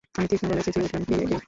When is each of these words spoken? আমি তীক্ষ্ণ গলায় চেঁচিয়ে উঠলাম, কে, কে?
আমি 0.17 0.25
তীক্ষ্ণ 0.29 0.45
গলায় 0.49 0.63
চেঁচিয়ে 0.65 0.85
উঠলাম, 0.87 1.03
কে, 1.07 1.15
কে? 1.29 1.37